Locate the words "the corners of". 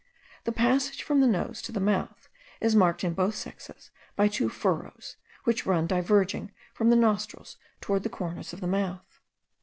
8.01-8.61